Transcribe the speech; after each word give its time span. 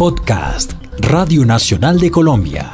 Podcast 0.00 0.72
Radio 0.96 1.44
Nacional 1.44 2.00
de 2.00 2.10
Colombia. 2.10 2.72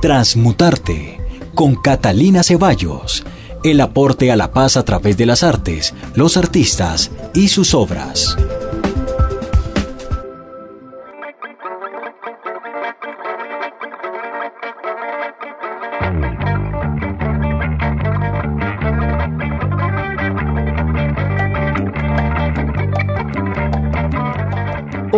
Transmutarte 0.00 1.20
con 1.52 1.74
Catalina 1.74 2.44
Ceballos. 2.44 3.24
El 3.64 3.80
aporte 3.80 4.30
a 4.30 4.36
la 4.36 4.52
paz 4.52 4.76
a 4.76 4.84
través 4.84 5.16
de 5.16 5.26
las 5.26 5.42
artes, 5.42 5.94
los 6.14 6.36
artistas 6.36 7.10
y 7.34 7.48
sus 7.48 7.74
obras. 7.74 8.36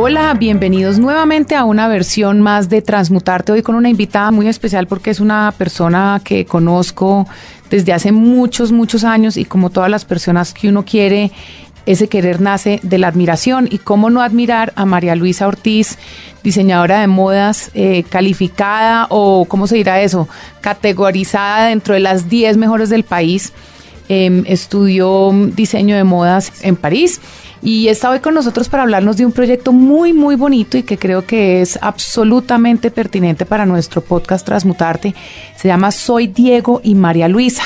Hola, 0.09 0.35
bienvenidos 0.35 1.01
nuevamente 1.01 1.57
a 1.57 1.65
una 1.65 1.89
versión 1.89 2.41
más 2.41 2.69
de 2.69 2.81
Transmutarte. 2.81 3.51
Hoy 3.51 3.63
con 3.63 3.75
una 3.75 3.89
invitada 3.89 4.31
muy 4.31 4.47
especial 4.47 4.87
porque 4.87 5.11
es 5.11 5.19
una 5.19 5.53
persona 5.59 6.21
que 6.23 6.47
conozco 6.47 7.27
desde 7.71 7.93
hace 7.93 8.13
muchos, 8.13 8.71
muchos 8.71 9.03
años 9.03 9.37
y 9.37 9.45
como 9.45 9.69
todas 9.71 9.91
las 9.91 10.05
personas 10.05 10.55
que 10.55 10.69
uno 10.69 10.85
quiere, 10.85 11.33
ese 11.87 12.07
querer 12.07 12.41
nace 12.41 12.79
de 12.85 12.99
la 12.99 13.09
admiración. 13.09 13.67
Y 13.69 13.79
cómo 13.79 14.09
no 14.09 14.23
admirar 14.23 14.73
a 14.77 14.87
María 14.87 15.17
Luisa 15.17 15.49
Ortiz, 15.49 15.99
diseñadora 16.45 17.01
de 17.01 17.09
modas, 17.09 17.73
eh, 17.75 18.05
calificada 18.09 19.09
o, 19.11 19.45
¿cómo 19.47 19.67
se 19.67 19.75
dirá 19.75 20.01
eso? 20.01 20.29
Categorizada 20.61 21.67
dentro 21.67 21.95
de 21.95 22.01
las 22.01 22.29
10 22.29 22.59
mejores 22.59 22.91
del 22.91 23.03
país. 23.03 23.53
Em, 24.09 24.45
estudió 24.47 25.33
diseño 25.57 25.97
de 25.97 26.05
modas 26.05 26.53
en 26.63 26.77
París 26.77 27.21
y 27.61 27.89
está 27.89 28.11
hoy 28.11 28.21
con 28.21 28.35
nosotros 28.35 28.69
para 28.69 28.85
hablarnos 28.85 29.17
de 29.17 29.27
un 29.27 29.33
proyecto 29.33 29.73
muy, 29.73 30.13
muy 30.13 30.37
bonito 30.37 30.79
y 30.79 30.85
que 30.85 30.97
creo 30.97 31.27
que 31.27 31.61
es 31.61 31.77
absolutamente 31.83 32.93
pertinente 32.93 33.45
para 33.47 33.67
nuestro 33.67 34.03
podcast 34.03 34.47
Transmutarte. 34.47 35.13
Se 35.57 35.67
llama 35.67 35.91
Soy 35.91 36.29
Diego 36.29 36.81
y 36.85 36.95
María 36.95 37.27
Luisa. 37.27 37.65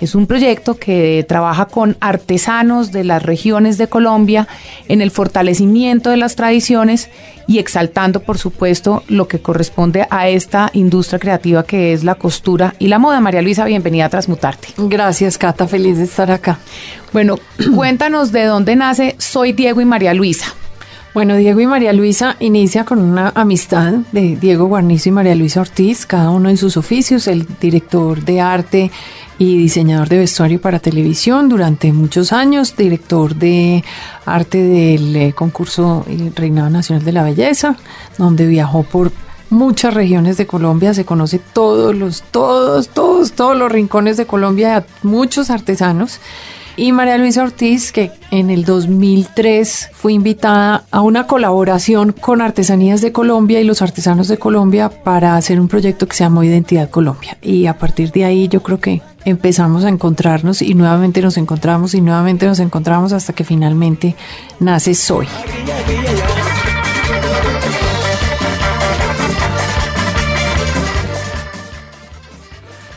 Es 0.00 0.14
un 0.14 0.26
proyecto 0.26 0.76
que 0.76 1.24
trabaja 1.28 1.66
con 1.66 1.96
artesanos 2.00 2.92
de 2.92 3.04
las 3.04 3.22
regiones 3.22 3.78
de 3.78 3.86
Colombia 3.86 4.48
en 4.88 5.00
el 5.00 5.10
fortalecimiento 5.10 6.10
de 6.10 6.16
las 6.16 6.36
tradiciones 6.36 7.10
y 7.46 7.58
exaltando, 7.58 8.20
por 8.20 8.38
supuesto, 8.38 9.02
lo 9.08 9.28
que 9.28 9.40
corresponde 9.40 10.06
a 10.10 10.28
esta 10.28 10.70
industria 10.72 11.18
creativa 11.18 11.64
que 11.64 11.92
es 11.92 12.04
la 12.04 12.16
costura 12.16 12.74
y 12.78 12.88
la 12.88 12.98
moda. 12.98 13.20
María 13.20 13.42
Luisa, 13.42 13.64
bienvenida 13.64 14.06
a 14.06 14.08
Transmutarte. 14.08 14.68
Gracias, 14.76 15.38
Cata, 15.38 15.66
feliz 15.66 15.98
de 15.98 16.04
estar 16.04 16.30
acá. 16.30 16.58
Bueno, 17.12 17.38
cuéntanos 17.74 18.32
de 18.32 18.44
dónde 18.44 18.76
nace 18.76 19.14
Soy 19.18 19.52
Diego 19.52 19.80
y 19.80 19.84
María 19.84 20.14
Luisa. 20.14 20.54
Bueno, 21.14 21.36
Diego 21.36 21.60
y 21.60 21.66
María 21.68 21.92
Luisa 21.92 22.34
inicia 22.40 22.84
con 22.84 22.98
una 22.98 23.30
amistad 23.36 23.92
de 24.10 24.34
Diego 24.34 24.66
Guarnizo 24.66 25.10
y 25.10 25.12
María 25.12 25.36
Luisa 25.36 25.60
Ortiz, 25.60 26.06
cada 26.06 26.30
uno 26.30 26.48
en 26.48 26.56
sus 26.56 26.76
oficios, 26.76 27.28
el 27.28 27.46
director 27.60 28.24
de 28.24 28.40
arte 28.40 28.90
y 29.38 29.56
diseñador 29.56 30.08
de 30.08 30.18
vestuario 30.18 30.60
para 30.60 30.80
televisión 30.80 31.48
durante 31.48 31.92
muchos 31.92 32.32
años, 32.32 32.76
director 32.76 33.36
de 33.36 33.84
arte 34.26 34.58
del 34.58 35.14
eh, 35.14 35.32
concurso 35.32 36.04
Reinado 36.34 36.68
Nacional 36.68 37.04
de 37.04 37.12
la 37.12 37.22
Belleza, 37.22 37.76
donde 38.18 38.48
viajó 38.48 38.82
por 38.82 39.12
muchas 39.50 39.94
regiones 39.94 40.36
de 40.36 40.48
Colombia, 40.48 40.94
se 40.94 41.04
conoce 41.04 41.38
todos 41.38 41.94
los, 41.94 42.24
todos, 42.24 42.88
todos, 42.88 43.34
todos 43.34 43.56
los 43.56 43.70
rincones 43.70 44.16
de 44.16 44.26
Colombia, 44.26 44.84
muchos 45.04 45.50
artesanos 45.50 46.18
y 46.76 46.92
María 46.92 47.18
Luisa 47.18 47.42
Ortiz, 47.42 47.92
que 47.92 48.10
en 48.30 48.50
el 48.50 48.64
2003 48.64 49.90
fue 49.92 50.12
invitada 50.12 50.84
a 50.90 51.00
una 51.02 51.26
colaboración 51.26 52.12
con 52.12 52.40
Artesanías 52.40 53.00
de 53.00 53.12
Colombia 53.12 53.60
y 53.60 53.64
los 53.64 53.82
artesanos 53.82 54.28
de 54.28 54.38
Colombia 54.38 54.88
para 54.88 55.36
hacer 55.36 55.60
un 55.60 55.68
proyecto 55.68 56.06
que 56.06 56.16
se 56.16 56.24
llamó 56.24 56.42
Identidad 56.42 56.90
Colombia. 56.90 57.36
Y 57.42 57.66
a 57.66 57.78
partir 57.78 58.10
de 58.12 58.24
ahí 58.24 58.48
yo 58.48 58.62
creo 58.62 58.80
que 58.80 59.02
empezamos 59.24 59.84
a 59.84 59.88
encontrarnos 59.88 60.62
y 60.62 60.74
nuevamente 60.74 61.22
nos 61.22 61.36
encontramos 61.36 61.94
y 61.94 62.00
nuevamente 62.00 62.46
nos 62.46 62.58
encontramos 62.58 63.12
hasta 63.12 63.32
que 63.32 63.44
finalmente 63.44 64.16
nace 64.60 64.94
Soy. 64.94 65.26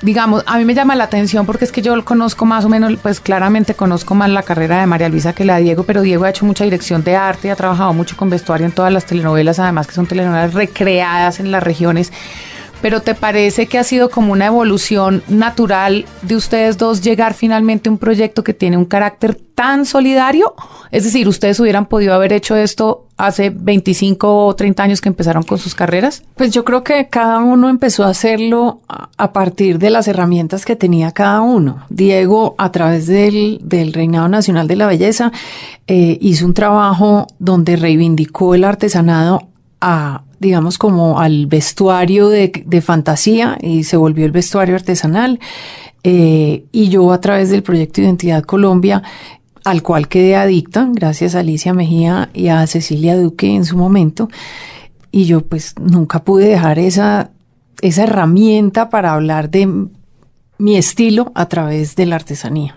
Digamos, 0.08 0.42
a 0.46 0.58
mí 0.58 0.64
me 0.64 0.74
llama 0.74 0.96
la 0.96 1.04
atención 1.04 1.46
porque 1.46 1.66
es 1.66 1.74
que 1.74 1.82
yo 1.82 2.06
conozco 2.06 2.46
más 2.46 2.64
o 2.64 2.70
menos, 2.70 2.94
pues 3.02 3.20
claramente 3.20 3.74
conozco 3.74 4.16
más 4.16 4.30
la 4.30 4.42
carrera 4.42 4.80
de 4.80 4.88
María 4.88 5.10
Luisa 5.10 5.34
que 5.34 5.44
la 5.44 5.58
de 5.58 5.64
Diego, 5.64 5.84
pero 5.84 6.02
Diego 6.02 6.24
ha 6.24 6.30
hecho 6.30 6.46
mucha 6.46 6.64
dirección 6.64 7.04
de 7.04 7.18
arte, 7.18 7.52
ha 7.52 7.58
trabajado 7.58 7.92
mucho 7.92 8.16
con 8.16 8.30
vestuario 8.30 8.66
en 8.66 8.72
todas 8.72 8.94
las 8.94 9.06
telenovelas, 9.06 9.60
además 9.60 9.86
que 9.86 9.94
son 9.94 10.08
telenovelas 10.08 10.54
recreadas 10.54 11.42
en 11.42 11.52
las 11.52 11.62
regiones 11.62 12.14
pero 12.82 13.02
¿te 13.02 13.16
parece 13.16 13.68
que 13.68 13.78
ha 13.78 13.84
sido 13.84 14.10
como 14.10 14.34
una 14.34 14.48
evolución 14.48 15.24
natural 15.28 16.06
de 16.22 16.36
ustedes 16.36 16.78
dos 16.78 17.02
llegar 17.02 17.34
finalmente 17.34 17.90
a 17.90 17.92
un 17.92 17.98
proyecto 17.98 18.44
que 18.44 18.54
tiene 18.54 18.78
un 18.78 18.86
carácter 18.86 19.36
tan 19.36 19.86
solidario? 19.86 20.54
Es 20.92 21.04
decir, 21.04 21.28
¿ustedes 21.28 21.60
hubieran 21.60 21.88
podido 21.88 22.14
haber 22.14 22.34
hecho 22.34 22.56
esto 22.56 23.08
hace 23.18 23.50
25 23.50 24.46
o 24.46 24.56
30 24.56 24.84
años 24.84 25.02
que 25.02 25.10
empezaron 25.10 25.44
con 25.44 25.58
sus 25.58 25.74
carreras? 25.74 26.24
Pues 26.36 26.52
yo 26.52 26.64
creo 26.64 26.84
que 26.84 27.08
cada 27.10 27.40
uno 27.40 27.70
empezó 27.70 28.04
a 28.04 28.10
hacerlo 28.10 28.82
a 28.88 29.34
partir 29.34 29.80
de 29.80 29.90
las 29.90 30.08
herramientas 30.08 30.66
que 30.66 30.76
tenía 30.76 31.12
cada 31.12 31.42
uno. 31.42 31.84
Diego, 31.90 32.56
a 32.58 32.72
través 32.72 33.08
del, 33.08 33.60
del 33.64 33.94
Reinado 33.94 34.28
Nacional 34.28 34.68
de 34.68 34.76
la 34.76 34.88
Belleza, 34.88 35.32
eh, 35.88 36.18
hizo 36.22 36.46
un 36.46 36.54
trabajo 36.54 37.28
donde 37.40 37.76
reivindicó 37.76 38.54
el 38.54 38.64
artesanado 38.64 39.48
a 39.82 40.24
digamos, 40.40 40.78
como 40.78 41.20
al 41.20 41.48
vestuario 41.48 42.30
de, 42.30 42.82
fantasía 42.82 43.58
y 43.62 43.84
se 43.84 43.98
volvió 43.98 44.26
el 44.26 44.32
vestuario 44.32 44.76
artesanal. 44.76 45.40
Eh, 46.04 46.66
y 46.72 46.90
yo 46.90 47.12
a 47.12 47.20
través 47.20 47.50
del 47.50 47.64
proyecto 47.64 48.02
Identidad 48.02 48.44
Colombia, 48.44 49.04
al 49.64 49.84
cual 49.84 50.08
quedé 50.08 50.36
adicta, 50.36 50.88
gracias 50.92 51.36
a 51.36 51.40
Alicia 51.40 51.74
Mejía 51.74 52.30
y 52.34 52.48
a 52.48 52.66
Cecilia 52.68 53.18
Duque 53.18 53.54
en 53.54 53.66
su 53.66 53.78
momento, 53.78 54.30
y 55.12 55.26
yo 55.26 55.42
pues 55.42 55.76
nunca 55.80 56.24
pude 56.24 56.48
dejar 56.48 56.80
esa, 56.80 57.32
esa 57.82 58.04
herramienta 58.04 58.90
para 58.90 59.14
hablar 59.14 59.50
de 59.50 59.88
mi 60.58 60.78
estilo 60.78 61.32
a 61.36 61.48
través 61.48 61.96
de 61.96 62.06
la 62.06 62.16
artesanía. 62.16 62.76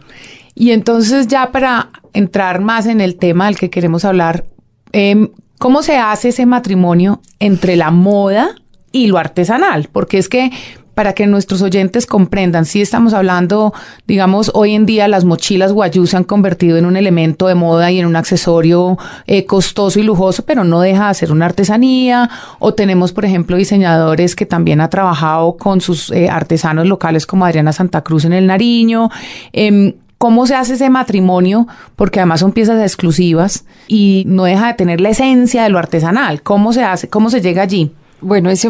Y 0.54 0.72
entonces 0.72 1.28
ya 1.28 1.52
para 1.52 1.90
entrar 2.12 2.60
más 2.60 2.86
en 2.86 3.00
el 3.00 3.16
tema 3.16 3.46
del 3.46 3.56
que 3.56 3.70
queremos 3.70 4.04
hablar, 4.04 4.46
eh, 4.92 5.30
¿Cómo 5.60 5.82
se 5.82 5.98
hace 5.98 6.30
ese 6.30 6.46
matrimonio 6.46 7.20
entre 7.38 7.76
la 7.76 7.90
moda 7.90 8.52
y 8.92 9.08
lo 9.08 9.18
artesanal? 9.18 9.90
Porque 9.92 10.16
es 10.16 10.30
que 10.30 10.50
para 10.94 11.12
que 11.12 11.26
nuestros 11.26 11.60
oyentes 11.60 12.06
comprendan, 12.06 12.64
si 12.64 12.80
estamos 12.80 13.12
hablando, 13.12 13.74
digamos, 14.06 14.50
hoy 14.54 14.74
en 14.74 14.86
día 14.86 15.06
las 15.06 15.26
mochilas 15.26 15.74
guayú 15.74 16.06
se 16.06 16.16
han 16.16 16.24
convertido 16.24 16.78
en 16.78 16.86
un 16.86 16.96
elemento 16.96 17.46
de 17.46 17.56
moda 17.56 17.90
y 17.90 18.00
en 18.00 18.06
un 18.06 18.16
accesorio 18.16 18.96
eh, 19.26 19.44
costoso 19.44 20.00
y 20.00 20.02
lujoso, 20.02 20.46
pero 20.46 20.64
no 20.64 20.80
deja 20.80 21.08
de 21.08 21.14
ser 21.14 21.30
una 21.30 21.44
artesanía. 21.44 22.30
O 22.58 22.72
tenemos, 22.72 23.12
por 23.12 23.26
ejemplo, 23.26 23.58
diseñadores 23.58 24.34
que 24.34 24.46
también 24.46 24.80
ha 24.80 24.88
trabajado 24.88 25.58
con 25.58 25.82
sus 25.82 26.10
eh, 26.10 26.30
artesanos 26.30 26.86
locales 26.86 27.26
como 27.26 27.44
Adriana 27.44 27.74
Santa 27.74 28.00
Cruz 28.00 28.24
en 28.24 28.32
el 28.32 28.46
Nariño. 28.46 29.10
Em, 29.52 29.92
¿Cómo 30.22 30.46
se 30.46 30.54
hace 30.54 30.74
ese 30.74 30.90
matrimonio? 30.90 31.66
Porque 31.96 32.20
además 32.20 32.40
son 32.40 32.52
piezas 32.52 32.78
exclusivas 32.82 33.64
y 33.88 34.24
no 34.26 34.44
deja 34.44 34.66
de 34.66 34.74
tener 34.74 35.00
la 35.00 35.08
esencia 35.08 35.62
de 35.62 35.70
lo 35.70 35.78
artesanal. 35.78 36.42
¿Cómo 36.42 36.74
se 36.74 36.84
hace? 36.84 37.08
¿Cómo 37.08 37.30
se 37.30 37.40
llega 37.40 37.62
allí? 37.62 37.94
Bueno, 38.20 38.50
ese, 38.50 38.68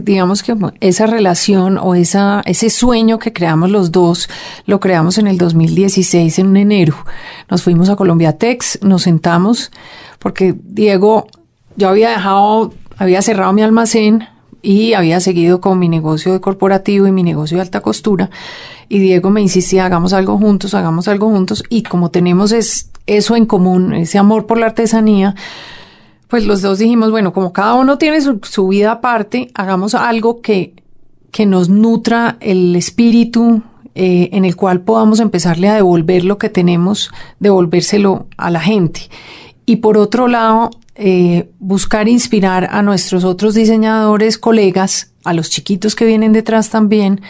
digamos 0.00 0.44
que 0.44 0.54
esa 0.78 1.06
relación 1.06 1.76
o 1.76 1.96
esa, 1.96 2.40
ese 2.44 2.70
sueño 2.70 3.18
que 3.18 3.32
creamos 3.32 3.70
los 3.70 3.90
dos, 3.90 4.28
lo 4.66 4.78
creamos 4.78 5.18
en 5.18 5.26
el 5.26 5.38
2016, 5.38 6.38
en 6.38 6.56
enero. 6.56 6.94
Nos 7.50 7.64
fuimos 7.64 7.88
a 7.88 7.96
Colombia 7.96 8.38
Tex, 8.38 8.78
nos 8.82 9.02
sentamos, 9.02 9.72
porque 10.20 10.54
Diego, 10.56 11.26
yo 11.74 11.88
había 11.88 12.10
dejado, 12.10 12.74
había 12.96 13.22
cerrado 13.22 13.52
mi 13.52 13.62
almacén 13.62 14.28
y 14.62 14.94
había 14.94 15.20
seguido 15.20 15.60
con 15.60 15.78
mi 15.78 15.88
negocio 15.88 16.32
de 16.32 16.40
corporativo 16.40 17.06
y 17.06 17.12
mi 17.12 17.22
negocio 17.22 17.56
de 17.56 17.62
alta 17.62 17.80
costura 17.80 18.30
y 18.92 18.98
Diego 18.98 19.30
me 19.30 19.40
insistía, 19.40 19.86
hagamos 19.86 20.12
algo 20.12 20.36
juntos, 20.36 20.74
hagamos 20.74 21.08
algo 21.08 21.30
juntos, 21.30 21.64
y 21.70 21.82
como 21.82 22.10
tenemos 22.10 22.52
es, 22.52 22.90
eso 23.06 23.36
en 23.36 23.46
común, 23.46 23.94
ese 23.94 24.18
amor 24.18 24.44
por 24.44 24.58
la 24.58 24.66
artesanía, 24.66 25.34
pues 26.28 26.44
los 26.44 26.60
dos 26.60 26.78
dijimos, 26.78 27.10
bueno, 27.10 27.32
como 27.32 27.54
cada 27.54 27.72
uno 27.72 27.96
tiene 27.96 28.20
su, 28.20 28.68
vida 28.68 28.92
aparte, 28.92 29.50
hagamos 29.54 29.94
algo 29.94 30.42
que, 30.42 30.74
que 31.30 31.46
nos 31.46 31.70
nutra 31.70 32.36
el 32.40 32.76
espíritu, 32.76 33.62
eh, 33.94 34.28
en 34.32 34.44
el 34.44 34.56
cual 34.56 34.82
podamos 34.82 35.20
empezarle 35.20 35.70
a 35.70 35.74
devolver 35.74 36.26
lo 36.26 36.36
que 36.36 36.50
tenemos, 36.50 37.10
devolvérselo 37.40 38.26
a 38.36 38.50
la 38.50 38.60
gente. 38.60 39.08
Y 39.64 39.76
por 39.76 39.96
otro 39.96 40.28
lado, 40.28 40.68
eh, 40.94 41.50
buscar 41.58 42.08
inspirar 42.08 42.68
a 42.70 42.82
nuestros 42.82 43.24
otros 43.24 43.54
diseñadores, 43.54 44.38
colegas, 44.38 45.12
a 45.24 45.32
los 45.32 45.48
chiquitos 45.48 45.94
que 45.94 46.04
vienen 46.04 46.32
detrás 46.32 46.68
también, 46.70 47.20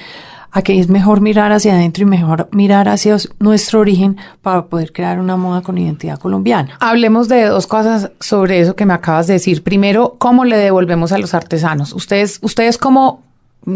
a 0.51 0.63
que 0.63 0.79
es 0.79 0.89
mejor 0.89 1.21
mirar 1.21 1.51
hacia 1.53 1.73
adentro 1.73 2.03
y 2.03 2.07
mejor 2.07 2.49
mirar 2.53 2.89
hacia 2.89 3.17
nuestro 3.39 3.81
origen 3.81 4.19
para 4.43 4.67
poder 4.67 4.93
crear 4.93 5.19
una 5.19 5.37
moda 5.37 5.63
con 5.63 5.79
identidad 5.79 6.19
colombiana. 6.19 6.77
Hablemos 6.79 7.29
de 7.29 7.45
dos 7.45 7.67
cosas 7.67 8.11
sobre 8.21 8.61
eso 8.61 8.77
que 8.77 8.85
me 8.85 8.93
acabas 8.93 9.27
de 9.27 9.35
decir. 9.35 9.63
Primero, 9.63 10.17
¿cómo 10.19 10.45
le 10.45 10.59
devolvemos 10.59 11.13
a 11.13 11.19
los 11.19 11.33
artesanos? 11.33 11.95
Ustedes, 11.95 12.39
ustedes 12.43 12.77
cómo, 12.77 13.23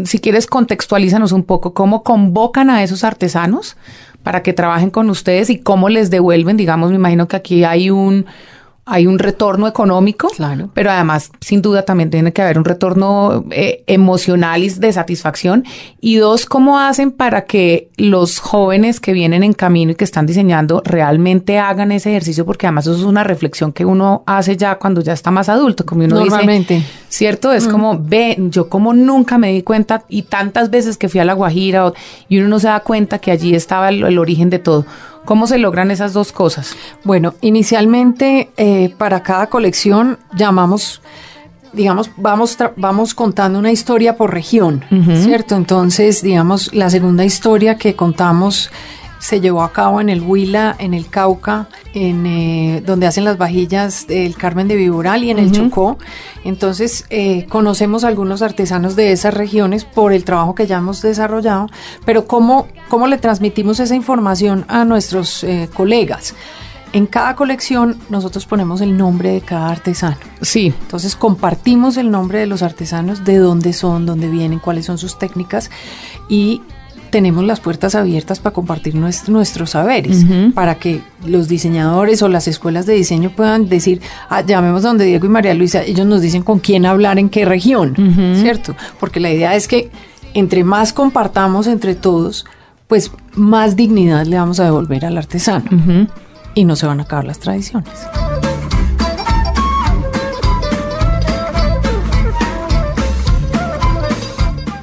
si 0.03 0.19
quieres, 0.19 0.45
contextualízanos 0.45 1.31
un 1.31 1.43
poco, 1.43 1.73
¿cómo 1.73 2.03
convocan 2.03 2.69
a 2.69 2.83
esos 2.83 3.03
artesanos 3.03 3.75
para 4.21 4.43
que 4.43 4.53
trabajen 4.53 4.91
con 4.91 5.09
ustedes 5.09 5.49
y 5.49 5.57
cómo 5.59 5.89
les 5.89 6.11
devuelven? 6.11 6.57
Digamos, 6.57 6.91
me 6.91 6.97
imagino 6.97 7.27
que 7.27 7.37
aquí 7.37 7.63
hay 7.63 7.89
un 7.89 8.27
hay 8.87 9.05
un 9.05 9.19
retorno 9.19 9.67
económico, 9.67 10.29
claro. 10.29 10.69
pero 10.73 10.89
además, 10.89 11.31
sin 11.41 11.61
duda, 11.61 11.83
también 11.83 12.09
tiene 12.09 12.31
que 12.31 12.41
haber 12.41 12.57
un 12.57 12.63
retorno 12.63 13.43
eh, 13.51 13.83
emocional 13.85 14.63
y 14.63 14.69
de 14.69 14.93
satisfacción. 14.93 15.65
Y 15.99 16.15
dos, 16.15 16.45
¿cómo 16.45 16.79
hacen 16.79 17.11
para 17.11 17.43
que 17.45 17.89
los 17.97 18.39
jóvenes 18.39 19.01
que 19.01 19.11
vienen 19.11 19.43
en 19.43 19.53
camino 19.53 19.91
y 19.91 19.95
que 19.95 20.05
están 20.05 20.25
diseñando 20.25 20.81
realmente 20.85 21.59
hagan 21.59 21.91
ese 21.91 22.11
ejercicio? 22.11 22.45
Porque 22.45 22.65
además 22.65 22.87
eso 22.87 22.95
es 22.95 23.03
una 23.03 23.25
reflexión 23.25 23.73
que 23.73 23.83
uno 23.83 24.23
hace 24.25 24.55
ya 24.55 24.79
cuando 24.79 25.01
ya 25.01 25.11
está 25.11 25.31
más 25.31 25.49
adulto, 25.49 25.85
como 25.85 26.05
uno 26.05 26.15
Normalmente. 26.15 26.81
¿cierto? 27.09 27.51
Es 27.51 27.67
como, 27.67 27.99
ve, 28.01 28.37
yo 28.37 28.69
como 28.69 28.93
nunca 28.93 29.37
me 29.37 29.51
di 29.51 29.63
cuenta 29.63 30.05
y 30.07 30.23
tantas 30.23 30.69
veces 30.69 30.97
que 30.97 31.09
fui 31.09 31.19
a 31.19 31.25
La 31.25 31.33
Guajira 31.33 31.91
y 32.29 32.39
uno 32.39 32.47
no 32.47 32.59
se 32.59 32.67
da 32.67 32.79
cuenta 32.79 33.19
que 33.19 33.31
allí 33.31 33.53
estaba 33.53 33.89
el 33.89 34.17
origen 34.17 34.49
de 34.49 34.59
todo. 34.59 34.85
¿Cómo 35.27 35.45
se 35.45 35.57
logran 35.57 35.91
esas 35.91 36.13
dos 36.13 36.31
cosas? 36.31 36.77
Bueno, 37.03 37.33
inicialmente 37.41 38.49
eh, 38.55 38.95
para 38.97 39.23
cada 39.23 39.47
colección 39.47 40.17
llamamos 40.33 41.01
digamos, 41.73 42.09
vamos, 42.15 42.57
vamos 42.77 43.13
contando 43.13 43.59
una 43.59 43.73
historia 43.73 44.15
por 44.15 44.33
región, 44.33 44.85
¿cierto? 45.15 45.55
Entonces, 45.55 46.23
digamos, 46.23 46.73
la 46.73 46.89
segunda 46.89 47.25
historia 47.25 47.75
que 47.75 47.93
contamos 47.93 48.71
se 49.19 49.41
llevó 49.41 49.63
a 49.63 49.71
cabo 49.71 50.01
en 50.01 50.09
el 50.09 50.21
Huila, 50.21 50.75
en 50.79 50.93
el 50.93 51.07
Cauca, 51.09 51.67
en 51.93 52.25
eh, 52.25 52.83
donde 52.85 53.07
hacen 53.07 53.25
las 53.25 53.37
vajillas 53.37 54.07
del 54.07 54.35
Carmen 54.35 54.67
de 54.67 54.75
Viboral 54.75 55.23
y 55.23 55.31
en 55.31 55.39
el 55.39 55.51
Chocó. 55.51 55.97
Entonces 56.43 57.05
eh, 57.09 57.45
conocemos 57.49 58.03
algunos 58.03 58.41
artesanos 58.41 58.95
de 58.95 59.11
esas 59.11 59.33
regiones 59.33 59.85
por 59.85 60.13
el 60.13 60.23
trabajo 60.23 60.55
que 60.55 60.67
ya 60.67 60.77
hemos 60.77 61.01
desarrollado, 61.01 61.67
pero 62.05 62.27
¿cómo, 62.27 62.67
cómo 62.89 63.07
le 63.07 63.17
transmitimos 63.17 63.79
esa 63.79 63.95
información 63.95 64.65
a 64.67 64.85
nuestros 64.85 65.43
eh, 65.43 65.69
colegas? 65.73 66.35
En 66.93 67.05
cada 67.05 67.35
colección 67.35 67.97
nosotros 68.09 68.45
ponemos 68.45 68.79
el 68.81 68.97
nombre 68.97 69.31
de 69.31 69.41
cada 69.41 69.69
artesano. 69.69 70.17
Sí. 70.41 70.73
Entonces 70.81 71.15
compartimos 71.15 71.97
el 71.97 72.09
nombre 72.09 72.39
de 72.39 72.47
los 72.47 72.63
artesanos, 72.63 73.25
de 73.25 73.37
dónde 73.37 73.73
son, 73.73 74.05
dónde 74.05 74.29
vienen, 74.29 74.59
cuáles 74.59 74.85
son 74.85 74.97
sus 74.97 75.19
técnicas 75.19 75.69
y 76.29 76.61
tenemos 77.09 77.43
las 77.43 77.59
puertas 77.59 77.95
abiertas 77.95 78.39
para 78.39 78.53
compartir 78.53 78.95
nuestros 78.95 79.69
saberes, 79.71 80.25
para 80.53 80.75
que 80.75 81.01
los 81.25 81.47
diseñadores 81.47 82.21
o 82.21 82.27
las 82.27 82.47
escuelas 82.47 82.85
de 82.85 82.93
diseño 82.93 83.31
puedan 83.35 83.69
decir, 83.69 84.01
ah, 84.29 84.41
llamemos 84.41 84.83
donde 84.83 85.05
Diego 85.05 85.25
y 85.25 85.29
María 85.29 85.53
Luisa, 85.53 85.83
ellos 85.83 86.05
nos 86.05 86.21
dicen 86.21 86.43
con 86.43 86.59
quién 86.59 86.85
hablar 86.85 87.19
en 87.19 87.29
qué 87.29 87.45
región, 87.45 87.95
¿cierto? 88.41 88.75
Porque 88.99 89.19
la 89.19 89.31
idea 89.31 89.55
es 89.55 89.67
que 89.67 89.89
entre 90.33 90.63
más 90.63 90.93
compartamos 90.93 91.67
entre 91.67 91.95
todos, 91.95 92.45
pues 92.87 93.11
más 93.33 93.75
dignidad 93.75 94.25
le 94.25 94.37
vamos 94.37 94.59
a 94.59 94.65
devolver 94.65 95.05
al 95.05 95.17
artesano 95.17 95.65
y 96.53 96.63
no 96.65 96.75
se 96.75 96.87
van 96.87 96.99
a 96.99 97.03
acabar 97.03 97.25
las 97.25 97.39
tradiciones. 97.39 97.91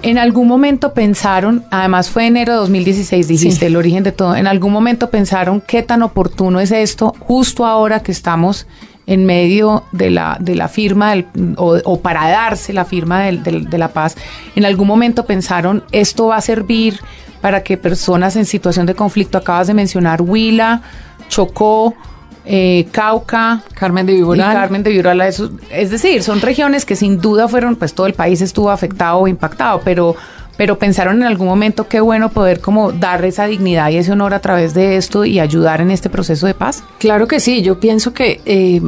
En 0.04 0.18
algún 0.18 0.48
momento 0.48 0.92
pensaron, 0.92 1.64
además 1.70 2.10
fue 2.10 2.26
enero 2.26 2.52
de 2.52 2.58
2016, 2.58 3.26
dijiste, 3.26 3.66
el 3.68 3.74
origen 3.74 4.02
de 4.02 4.12
todo, 4.12 4.36
en 4.36 4.46
algún 4.46 4.70
momento 4.70 5.08
pensaron 5.08 5.62
qué 5.62 5.82
tan 5.82 6.02
oportuno 6.02 6.60
es 6.60 6.72
esto 6.72 7.14
justo 7.20 7.64
ahora 7.64 8.02
que 8.02 8.12
estamos 8.12 8.66
en 9.06 9.24
medio 9.24 9.84
de 9.92 10.10
la, 10.10 10.36
de 10.38 10.56
la 10.56 10.68
firma 10.68 11.12
del, 11.12 11.26
o, 11.56 12.00
para 12.00 12.28
darse 12.28 12.74
la 12.74 12.84
firma 12.84 13.22
de 13.22 13.78
la 13.78 13.94
paz, 13.94 14.14
en 14.54 14.66
algún 14.66 14.88
momento 14.88 15.24
pensaron 15.24 15.82
esto 15.90 16.26
va 16.26 16.36
a 16.36 16.42
servir 16.42 17.00
para 17.40 17.62
que 17.62 17.78
personas 17.78 18.36
en 18.36 18.44
situación 18.44 18.84
de 18.84 18.94
conflicto, 18.94 19.38
acabas 19.38 19.68
de 19.68 19.74
mencionar 19.74 20.20
Huila, 20.20 20.82
Chocó, 21.30 21.94
eh, 22.44 22.86
Cauca, 22.92 23.62
Carmen 23.74 24.06
de 24.06 24.14
Viboral. 24.14 24.52
Carmen 24.52 24.82
de 24.82 24.90
Viboral. 24.90 25.20
es 25.22 25.90
decir, 25.90 26.22
son 26.22 26.40
regiones 26.40 26.84
que 26.84 26.96
sin 26.96 27.20
duda 27.20 27.48
fueron, 27.48 27.76
pues 27.76 27.94
todo 27.94 28.06
el 28.06 28.14
país 28.14 28.40
estuvo 28.40 28.70
afectado 28.70 29.18
o 29.18 29.28
impactado, 29.28 29.80
pero, 29.84 30.14
pero 30.56 30.78
pensaron 30.78 31.16
en 31.16 31.24
algún 31.24 31.46
momento 31.46 31.88
qué 31.88 32.00
bueno 32.00 32.28
poder 32.30 32.60
como 32.60 32.92
dar 32.92 33.24
esa 33.24 33.46
dignidad 33.46 33.90
y 33.90 33.96
ese 33.96 34.12
honor 34.12 34.34
a 34.34 34.40
través 34.40 34.74
de 34.74 34.96
esto 34.96 35.24
y 35.24 35.40
ayudar 35.40 35.80
en 35.80 35.90
este 35.90 36.10
proceso 36.10 36.46
de 36.46 36.54
paz. 36.54 36.84
Claro 36.98 37.26
que 37.26 37.40
sí, 37.40 37.62
yo 37.62 37.80
pienso 37.80 38.12
que 38.12 38.40
eh, 38.44 38.82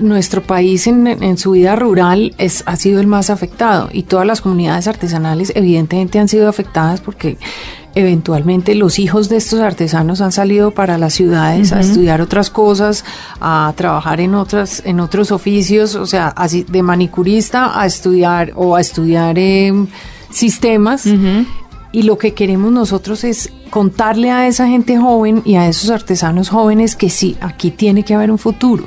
nuestro 0.00 0.42
país 0.42 0.86
en, 0.86 1.38
su 1.38 1.52
vida 1.52 1.76
rural 1.76 2.34
es, 2.38 2.62
ha 2.66 2.76
sido 2.76 3.00
el 3.00 3.06
más 3.06 3.30
afectado 3.30 3.88
y 3.92 4.04
todas 4.04 4.26
las 4.26 4.40
comunidades 4.40 4.88
artesanales 4.88 5.52
evidentemente 5.54 6.18
han 6.18 6.28
sido 6.28 6.48
afectadas 6.48 7.00
porque 7.00 7.38
eventualmente 7.94 8.74
los 8.74 8.98
hijos 8.98 9.28
de 9.28 9.36
estos 9.36 9.60
artesanos 9.60 10.20
han 10.20 10.32
salido 10.32 10.70
para 10.70 10.98
las 10.98 11.14
ciudades 11.14 11.72
a 11.72 11.80
estudiar 11.80 12.20
otras 12.20 12.50
cosas, 12.50 13.04
a 13.40 13.72
trabajar 13.76 14.20
en 14.20 14.34
otras, 14.34 14.82
en 14.84 15.00
otros 15.00 15.32
oficios, 15.32 15.94
o 15.94 16.06
sea, 16.06 16.28
así 16.28 16.62
de 16.62 16.82
manicurista 16.82 17.80
a 17.80 17.86
estudiar 17.86 18.52
o 18.54 18.76
a 18.76 18.80
estudiar 18.80 19.38
em, 19.38 19.88
sistemas. 20.30 21.06
Y 21.92 22.02
lo 22.04 22.18
que 22.18 22.34
queremos 22.34 22.70
nosotros 22.70 23.24
es 23.24 23.52
contarle 23.70 24.30
a 24.30 24.46
esa 24.46 24.68
gente 24.68 24.96
joven 24.96 25.42
y 25.44 25.56
a 25.56 25.66
esos 25.66 25.90
artesanos 25.90 26.48
jóvenes 26.48 26.94
que 26.94 27.10
sí, 27.10 27.36
aquí 27.40 27.72
tiene 27.72 28.04
que 28.04 28.14
haber 28.14 28.30
un 28.30 28.38
futuro. 28.38 28.84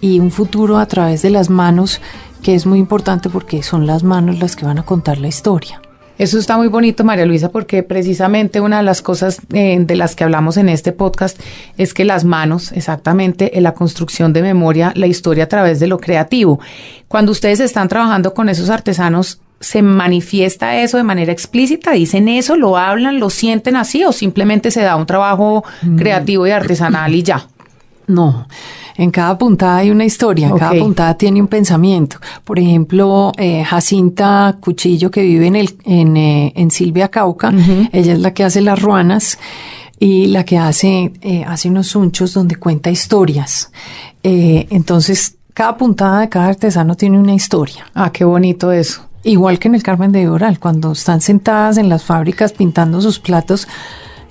Y 0.00 0.20
un 0.20 0.30
futuro 0.30 0.78
a 0.78 0.86
través 0.86 1.22
de 1.22 1.30
las 1.30 1.50
manos, 1.50 2.00
que 2.42 2.54
es 2.54 2.66
muy 2.66 2.78
importante 2.78 3.28
porque 3.28 3.62
son 3.62 3.86
las 3.86 4.02
manos 4.02 4.38
las 4.38 4.56
que 4.56 4.66
van 4.66 4.78
a 4.78 4.84
contar 4.84 5.18
la 5.18 5.28
historia. 5.28 5.80
Eso 6.18 6.38
está 6.38 6.56
muy 6.56 6.68
bonito, 6.68 7.04
María 7.04 7.26
Luisa, 7.26 7.50
porque 7.50 7.82
precisamente 7.82 8.60
una 8.60 8.78
de 8.78 8.82
las 8.82 9.02
cosas 9.02 9.38
eh, 9.52 9.76
de 9.78 9.96
las 9.96 10.16
que 10.16 10.24
hablamos 10.24 10.56
en 10.56 10.70
este 10.70 10.92
podcast 10.92 11.38
es 11.76 11.92
que 11.92 12.06
las 12.06 12.24
manos, 12.24 12.72
exactamente, 12.72 13.58
en 13.58 13.62
la 13.62 13.74
construcción 13.74 14.32
de 14.32 14.40
memoria, 14.40 14.92
la 14.96 15.06
historia 15.06 15.44
a 15.44 15.48
través 15.48 15.78
de 15.78 15.86
lo 15.86 15.98
creativo. 15.98 16.58
Cuando 17.06 17.32
ustedes 17.32 17.60
están 17.60 17.88
trabajando 17.88 18.32
con 18.32 18.48
esos 18.48 18.70
artesanos, 18.70 19.40
¿se 19.60 19.82
manifiesta 19.82 20.76
eso 20.76 20.96
de 20.96 21.02
manera 21.02 21.32
explícita? 21.32 21.92
¿Dicen 21.92 22.28
eso? 22.28 22.56
¿Lo 22.56 22.78
hablan? 22.78 23.20
¿Lo 23.20 23.28
sienten 23.28 23.76
así? 23.76 24.02
¿O 24.04 24.12
simplemente 24.12 24.70
se 24.70 24.80
da 24.80 24.96
un 24.96 25.06
trabajo 25.06 25.64
mm. 25.82 25.96
creativo 25.96 26.46
y 26.46 26.50
artesanal 26.50 27.14
y 27.14 27.22
ya? 27.22 27.46
No, 28.06 28.46
en 28.98 29.10
cada 29.10 29.36
puntada 29.36 29.78
hay 29.78 29.90
una 29.90 30.04
historia, 30.04 30.48
en 30.48 30.56
cada 30.56 30.72
puntada 30.72 31.16
tiene 31.16 31.40
un 31.40 31.48
pensamiento. 31.48 32.18
Por 32.44 32.58
ejemplo, 32.58 33.32
eh, 33.36 33.64
Jacinta 33.64 34.56
Cuchillo, 34.60 35.10
que 35.10 35.22
vive 35.22 35.46
en, 35.46 35.56
el, 35.56 35.76
en, 35.84 36.16
eh, 36.16 36.52
en 36.56 36.70
Silvia 36.70 37.08
Cauca, 37.08 37.52
ella 37.92 38.12
es 38.14 38.20
la 38.20 38.32
que 38.32 38.44
hace 38.44 38.60
las 38.60 38.80
ruanas 38.80 39.38
y 39.98 40.26
la 40.26 40.44
que 40.44 40.58
hace, 40.58 41.12
eh, 41.20 41.44
hace 41.46 41.68
unos 41.68 41.94
unchos 41.94 42.32
donde 42.32 42.56
cuenta 42.56 42.90
historias. 42.90 43.70
entonces, 44.22 45.36
cada 45.54 45.76
puntada 45.76 46.20
de 46.20 46.28
cada 46.28 46.48
artesano 46.48 46.96
tiene 46.96 47.18
una 47.18 47.34
historia. 47.34 47.86
Ah, 47.94 48.10
qué 48.12 48.24
bonito 48.24 48.72
eso. 48.72 49.02
Igual 49.24 49.58
que 49.58 49.68
en 49.68 49.74
el 49.74 49.82
Carmen 49.82 50.12
de 50.12 50.28
Oral, 50.28 50.58
cuando 50.58 50.92
están 50.92 51.20
sentadas 51.20 51.78
en 51.78 51.88
las 51.88 52.04
fábricas 52.04 52.52
pintando 52.52 53.00
sus 53.00 53.18
platos, 53.18 53.66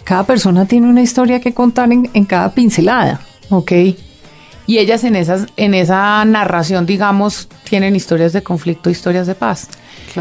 cada 0.04 0.24
persona 0.24 0.66
tiene 0.66 0.88
una 0.88 1.02
historia 1.02 1.40
que 1.40 1.54
contar 1.54 1.92
en, 1.92 2.10
en 2.14 2.26
cada 2.26 2.54
pincelada. 2.54 3.20
Ok. 3.50 3.72
Y 4.68 4.80
ellas 4.80 5.04
en, 5.04 5.16
esas, 5.16 5.46
en 5.58 5.74
esa 5.74 6.24
narración, 6.26 6.86
digamos, 6.86 7.48
tienen 7.70 7.96
historias 7.96 8.34
de 8.34 8.42
conflicto, 8.42 8.90
historias 8.90 9.28
de 9.28 9.36
paz. 9.36 9.70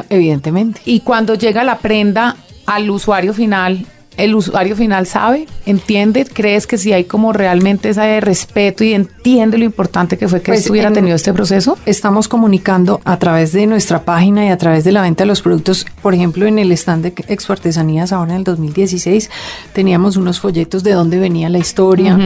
Evidentemente. 0.09 0.81
Y 0.85 1.01
cuando 1.01 1.35
llega 1.35 1.65
la 1.65 1.79
prenda 1.79 2.37
al 2.67 2.91
usuario 2.91 3.33
final, 3.33 3.87
el 4.17 4.35
usuario 4.35 4.77
final 4.77 5.07
sabe, 5.07 5.47
entiende, 5.67 6.25
crees 6.25 6.67
que 6.67 6.79
si 6.79 6.93
hay 6.93 7.05
como 7.05 7.33
realmente 7.33 7.91
ese 7.91 8.21
respeto 8.21 8.85
y 8.85 8.95
entiende 8.95 9.59
lo 9.59 9.65
importante 9.65 10.17
que 10.17 10.29
fue 10.29 10.41
que 10.41 10.53
pues 10.53 10.71
hubiera 10.71 10.93
tenido 10.93 11.17
este 11.17 11.33
proceso. 11.33 11.77
Estamos 11.87 12.29
comunicando 12.29 13.01
a 13.05 13.19
través 13.19 13.53
de 13.53 13.67
nuestra 13.67 14.05
página 14.05 14.47
y 14.47 14.49
a 14.49 14.59
través 14.59 14.85
de 14.85 14.93
la 14.93 15.03
venta 15.03 15.25
de 15.25 15.29
los 15.29 15.43
productos. 15.43 15.87
Por 16.03 16.15
ejemplo, 16.15 16.47
en 16.47 16.59
el 16.59 16.71
stand 16.73 17.03
de 17.03 17.15
Expo 17.29 17.53
Artesanías 17.53 18.13
ahora 18.13 18.33
en 18.33 18.39
el 18.39 18.45
2016 18.45 19.31
teníamos 19.73 20.17
unos 20.17 20.41
folletos 20.41 20.85
de 20.85 20.93
dónde 20.93 21.19
venía 21.19 21.49
la 21.49 21.59
historia. 21.59 22.19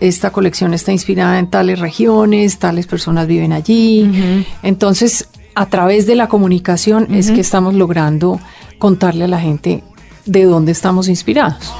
Esta 0.00 0.30
colección 0.30 0.74
está 0.74 0.92
inspirada 0.92 1.38
en 1.38 1.48
tales 1.48 1.78
regiones, 1.78 2.58
tales 2.58 2.86
personas 2.86 3.26
viven 3.26 3.52
allí. 3.52 4.44
Entonces, 4.62 5.28
a 5.54 5.66
través 5.66 6.06
de 6.06 6.14
la 6.14 6.28
comunicación 6.28 7.14
es 7.14 7.30
que 7.30 7.40
estamos 7.40 7.74
logrando 7.74 8.40
contarle 8.78 9.24
a 9.24 9.28
la 9.28 9.40
gente 9.40 9.82
de 10.26 10.44
dónde 10.44 10.72
estamos 10.72 11.08
inspirados. 11.08 11.72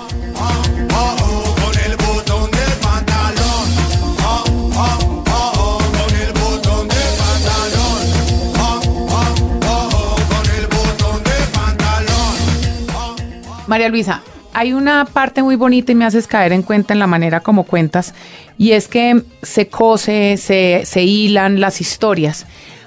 María 13.67 13.89
Luisa, 13.89 14.23
hay 14.53 14.73
una 14.73 15.05
parte 15.05 15.43
muy 15.43 15.57
bonita 15.57 15.93
y 15.93 15.97
me 15.97 16.05
haces 16.05 16.27
caer 16.27 16.53
en 16.53 16.63
cuenta 16.63 16.95
en 16.95 17.01
la 17.01 17.07
manera 17.07 17.41
como 17.41 17.65
cuentas, 17.65 18.15
y 18.57 18.71
es 18.73 18.89
que 18.89 19.23
se 19.43 19.69
cose, 19.69 20.37
se, 20.39 20.83
se 20.85 21.03
hilan 21.03 21.61
las 21.61 21.81
historias. 21.81 22.47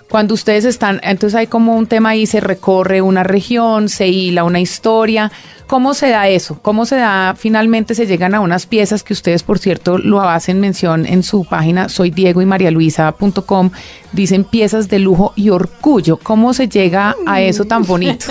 Cuando 0.09 0.33
ustedes 0.33 0.65
están, 0.65 0.99
entonces 1.03 1.37
hay 1.37 1.45
como 1.45 1.75
un 1.75 1.85
tema 1.85 2.09
ahí, 2.09 2.25
se 2.25 2.39
recorre 2.39 2.99
una 3.01 3.23
región, 3.23 3.89
se 3.89 4.07
hila 4.07 4.43
una 4.43 4.59
historia. 4.59 5.31
¿Cómo 5.67 5.93
se 5.93 6.09
da 6.09 6.27
eso? 6.27 6.59
¿Cómo 6.63 6.87
se 6.87 6.95
da, 6.95 7.35
finalmente 7.37 7.93
se 7.93 8.07
llegan 8.07 8.33
a 8.33 8.39
unas 8.39 8.65
piezas 8.65 9.03
que 9.03 9.13
ustedes, 9.13 9.43
por 9.43 9.59
cierto, 9.59 9.99
lo 9.99 10.19
hacen 10.21 10.59
mención 10.59 11.05
en 11.05 11.21
su 11.21 11.45
página, 11.45 11.89
soy 11.89 12.09
Diego 12.09 12.41
y 12.41 12.47
María 12.47 12.71
Luisa.com, 12.71 13.69
dicen 14.11 14.45
piezas 14.45 14.89
de 14.89 14.97
lujo 14.97 15.31
y 15.35 15.51
orgullo. 15.51 16.17
¿Cómo 16.17 16.55
se 16.55 16.67
llega 16.67 17.15
a 17.27 17.41
eso 17.41 17.65
tan 17.65 17.83
bonito? 17.83 18.25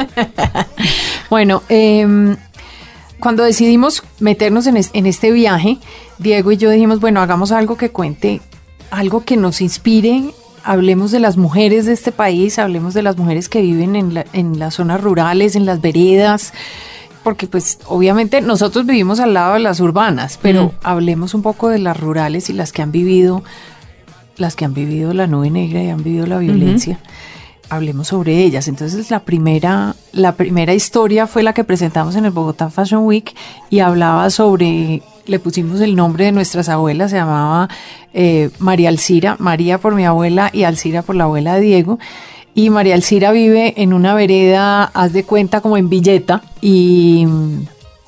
bueno, 1.31 1.63
eh, 1.69 2.37
cuando 3.21 3.45
decidimos 3.45 4.03
meternos 4.19 4.67
en, 4.67 4.77
en 4.93 5.07
este 5.07 5.31
viaje, 5.31 5.79
Diego 6.19 6.51
y 6.51 6.57
yo 6.57 6.71
dijimos, 6.71 6.99
bueno, 6.99 7.21
hagamos 7.21 7.53
algo 7.53 7.77
que 7.77 7.91
cuente, 7.91 8.41
algo 8.91 9.25
que 9.25 9.37
nos 9.37 9.61
inspire 9.61 10.35
hablemos 10.65 11.11
de 11.11 11.21
las 11.21 11.37
mujeres 11.37 11.87
de 11.87 11.93
este 11.93 12.13
país, 12.13 12.59
hablemos 12.59 12.95
de 12.95 13.03
las 13.03 13.17
mujeres 13.17 13.49
que 13.49 13.61
viven 13.61 13.97
en, 13.97 14.25
en 14.33 14.59
las 14.59 14.75
zonas 14.75 15.01
rurales, 15.01 15.57
en 15.57 15.67
las 15.67 15.81
veredas, 15.81 16.53
porque 17.23 17.47
pues 17.47 17.79
obviamente 17.87 18.41
nosotros 18.41 18.87
vivimos 18.87 19.21
al 19.21 19.35
lado 19.35 19.55
de 19.55 19.61
las 19.61 19.81
urbanas, 19.81 20.39
pero 20.41 20.67
mm. 20.67 20.71
hablemos 20.83 21.35
un 21.35 21.43
poco 21.43 21.69
de 21.69 21.79
las 21.79 21.99
rurales 21.99 22.49
y 22.51 22.53
las 22.53 22.73
que 22.73 22.83
han 22.83 22.93
vivido, 22.93 23.43
las 24.37 24.57
que 24.57 24.65
han 24.65 24.75
vivido 24.75 25.13
la 25.13 25.27
nube 25.27 25.51
negra 25.51 25.83
y 25.83 25.89
han 25.89 26.03
vivido 26.03 26.27
la 26.27 26.39
violencia. 26.39 26.99
Hablemos 27.71 28.09
sobre 28.09 28.45
ellas. 28.45 28.69
Entonces 28.69 29.11
la 29.11 29.21
primera, 29.21 29.95
la 30.13 30.33
primera 30.33 30.75
historia 30.75 31.27
fue 31.27 31.43
la 31.43 31.53
que 31.53 31.65
presentamos 31.65 32.17
en 32.17 32.25
el 32.25 32.31
Bogotá 32.31 32.71
Fashion 32.71 33.05
Week 33.05 33.35
y 33.71 33.81
hablaba 33.81 34.31
sobre 34.31 35.03
le 35.29 35.39
pusimos 35.39 35.81
el 35.81 35.95
nombre 35.95 36.25
de 36.25 36.33
nuestras 36.33 36.69
abuelas, 36.69 37.11
se 37.11 37.19
llamaba 37.19 37.69
eh, 38.15 38.51
María 38.59 38.89
Alcira, 38.89 39.37
María 39.39 39.79
por 39.79 39.95
mi 39.95 40.07
abuela 40.07 40.51
y 40.53 40.65
Alcira 40.65 41.03
por 41.03 41.15
la 41.15 41.25
abuela 41.25 41.55
de 41.55 41.61
Diego. 41.61 41.99
Y 42.55 42.71
María 42.71 42.95
Alcira 42.95 43.31
vive 43.31 43.75
en 43.77 43.93
una 43.93 44.15
vereda, 44.15 44.85
haz 44.85 45.13
de 45.13 45.23
cuenta, 45.25 45.61
como 45.61 45.77
en 45.77 45.89
Villeta, 45.89 46.43
y, 46.61 47.27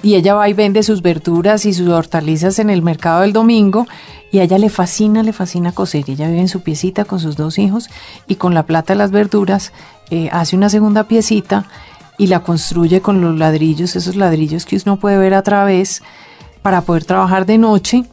y 0.02 0.14
ella 0.14 0.34
va 0.34 0.48
y 0.48 0.52
vende 0.52 0.82
sus 0.82 1.02
verduras 1.02 1.66
y 1.66 1.72
sus 1.72 1.88
hortalizas 1.88 2.58
en 2.58 2.70
el 2.70 2.82
mercado 2.82 3.22
del 3.22 3.32
domingo. 3.32 3.86
Y 4.32 4.38
a 4.38 4.44
ella 4.44 4.58
le 4.58 4.68
fascina, 4.68 5.22
le 5.22 5.32
fascina 5.32 5.72
coser. 5.72 6.04
Ella 6.08 6.28
vive 6.28 6.40
en 6.40 6.48
su 6.48 6.60
piecita 6.60 7.04
con 7.04 7.18
sus 7.18 7.36
dos 7.36 7.58
hijos 7.58 7.90
y 8.26 8.36
con 8.36 8.54
la 8.54 8.64
plata 8.64 8.92
de 8.92 8.98
las 8.98 9.10
verduras 9.10 9.72
eh, 10.10 10.28
hace 10.32 10.56
una 10.56 10.68
segunda 10.68 11.04
piecita 11.04 11.66
y 12.16 12.26
la 12.26 12.40
construye 12.40 13.00
con 13.00 13.20
los 13.20 13.38
ladrillos, 13.38 13.96
esos 13.96 14.14
ladrillos 14.14 14.66
que 14.66 14.80
uno 14.84 14.98
puede 14.98 15.16
ver 15.16 15.34
a 15.34 15.42
través 15.42 16.02
para 16.62 16.82
poder 16.82 17.04
trabajar 17.04 17.46
de 17.46 17.58
noche 17.58 18.04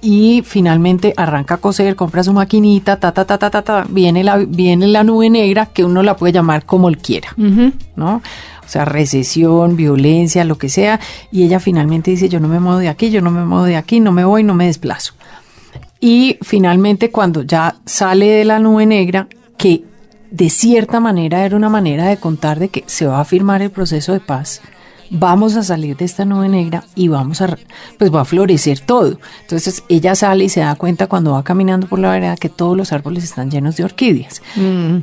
y 0.00 0.42
finalmente 0.44 1.14
arranca 1.16 1.54
a 1.54 1.58
coser, 1.58 1.94
compra 1.94 2.24
su 2.24 2.32
maquinita, 2.32 2.98
ta, 2.98 3.12
ta, 3.12 3.24
ta, 3.24 3.38
ta, 3.38 3.50
ta, 3.50 3.62
ta, 3.62 3.86
viene 3.88 4.24
la, 4.24 4.38
viene 4.38 4.88
la 4.88 5.04
nube 5.04 5.30
negra 5.30 5.66
que 5.66 5.84
uno 5.84 6.02
la 6.02 6.16
puede 6.16 6.32
llamar 6.32 6.64
como 6.64 6.88
él 6.88 6.98
quiera, 6.98 7.28
¿no? 7.94 8.20
O 8.64 8.68
sea, 8.68 8.84
recesión, 8.84 9.76
violencia, 9.76 10.44
lo 10.44 10.56
que 10.56 10.68
sea, 10.68 11.00
y 11.30 11.42
ella 11.42 11.60
finalmente 11.60 12.10
dice, 12.10 12.28
yo 12.28 12.40
no 12.40 12.48
me 12.48 12.60
muevo 12.60 12.78
de 12.78 12.88
aquí, 12.88 13.10
yo 13.10 13.20
no 13.20 13.30
me 13.30 13.44
muevo 13.44 13.64
de 13.64 13.76
aquí, 13.76 14.00
no 14.00 14.12
me 14.12 14.24
voy, 14.24 14.44
no 14.44 14.54
me 14.54 14.66
desplazo. 14.66 15.14
Y 16.00 16.38
finalmente 16.42 17.10
cuando 17.10 17.42
ya 17.42 17.76
sale 17.86 18.26
de 18.26 18.44
la 18.44 18.58
nube 18.58 18.86
negra, 18.86 19.28
que 19.56 19.84
de 20.30 20.50
cierta 20.50 20.98
manera 20.98 21.44
era 21.44 21.56
una 21.56 21.68
manera 21.68 22.06
de 22.06 22.16
contar 22.16 22.58
de 22.58 22.68
que 22.68 22.84
se 22.86 23.06
va 23.06 23.20
a 23.20 23.24
firmar 23.24 23.62
el 23.62 23.70
proceso 23.70 24.12
de 24.12 24.20
paz, 24.20 24.62
vamos 25.10 25.56
a 25.56 25.62
salir 25.62 25.96
de 25.96 26.06
esta 26.06 26.24
nube 26.24 26.48
negra 26.48 26.84
y 26.94 27.08
vamos 27.08 27.42
a, 27.42 27.56
pues 27.98 28.12
va 28.12 28.22
a 28.22 28.24
florecer 28.24 28.80
todo. 28.80 29.18
Entonces 29.42 29.84
ella 29.88 30.14
sale 30.14 30.44
y 30.44 30.48
se 30.48 30.60
da 30.60 30.74
cuenta 30.74 31.06
cuando 31.06 31.32
va 31.32 31.44
caminando 31.44 31.86
por 31.86 31.98
la 31.98 32.10
vereda 32.10 32.36
que 32.36 32.48
todos 32.48 32.76
los 32.76 32.92
árboles 32.92 33.22
están 33.22 33.50
llenos 33.50 33.76
de 33.76 33.84
orquídeas. 33.84 34.42
Mm. 34.56 34.96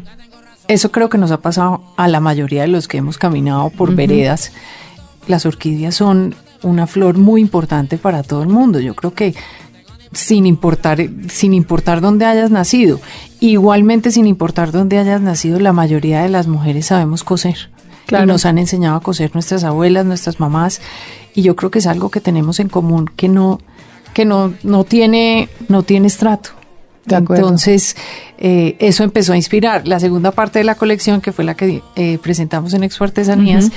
Eso 0.69 0.91
creo 0.91 1.09
que 1.09 1.17
nos 1.17 1.31
ha 1.31 1.41
pasado 1.41 1.81
a 1.97 2.07
la 2.07 2.19
mayoría 2.19 2.61
de 2.61 2.67
los 2.67 2.87
que 2.87 2.97
hemos 2.97 3.17
caminado 3.17 3.71
por 3.71 3.95
veredas. 3.95 4.51
Las 5.27 5.47
orquídeas 5.47 5.95
son 5.95 6.35
una 6.61 6.85
flor 6.85 7.17
muy 7.17 7.41
importante 7.41 7.97
para 7.97 8.21
todo 8.21 8.43
el 8.43 8.49
mundo. 8.49 8.79
Yo 8.79 8.93
creo 8.93 9.15
que 9.15 9.33
sin 10.11 10.45
importar, 10.45 10.99
sin 11.27 11.55
importar 11.55 12.01
dónde 12.01 12.25
hayas 12.25 12.51
nacido, 12.51 13.01
igualmente 13.39 14.11
sin 14.11 14.27
importar 14.27 14.71
dónde 14.71 14.99
hayas 14.99 15.21
nacido, 15.21 15.59
la 15.59 15.73
mayoría 15.73 16.21
de 16.21 16.29
las 16.29 16.45
mujeres 16.45 16.85
sabemos 16.85 17.23
coser 17.23 17.71
y 18.07 18.25
nos 18.27 18.45
han 18.45 18.59
enseñado 18.59 18.95
a 18.95 19.01
coser 19.01 19.31
nuestras 19.33 19.63
abuelas, 19.63 20.05
nuestras 20.05 20.39
mamás, 20.39 20.81
y 21.33 21.41
yo 21.41 21.55
creo 21.55 21.71
que 21.71 21.79
es 21.79 21.87
algo 21.87 22.11
que 22.11 22.21
tenemos 22.21 22.59
en 22.59 22.69
común 22.69 23.09
que 23.15 23.27
no, 23.27 23.59
que 24.13 24.23
no, 24.23 24.53
no 24.61 24.83
tiene, 24.83 25.49
no 25.67 25.81
tiene 25.81 26.07
estrato. 26.07 26.58
Entonces, 27.17 27.95
eh, 28.37 28.75
eso 28.79 29.03
empezó 29.03 29.33
a 29.33 29.37
inspirar. 29.37 29.87
La 29.87 29.99
segunda 29.99 30.31
parte 30.31 30.59
de 30.59 30.65
la 30.65 30.75
colección, 30.75 31.21
que 31.21 31.31
fue 31.31 31.43
la 31.45 31.55
que 31.55 31.81
eh, 31.95 32.17
presentamos 32.21 32.73
en 32.73 32.83
Expo 32.83 33.03
Artesanías, 33.03 33.71